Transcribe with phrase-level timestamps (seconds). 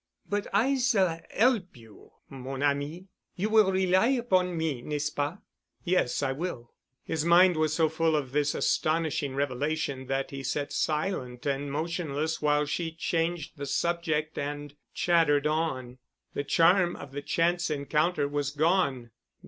[0.27, 3.09] But I s'all 'elp you, mon ami.
[3.35, 5.37] You will rely upon me, n'est ce pas?"
[5.83, 10.73] "Yes, I will." His mind was so full of this astonishing revelation that he sat
[10.73, 15.99] silent and motionless while she changed the subject and chattered on.
[16.33, 19.11] The charm of the chance encounter was gone.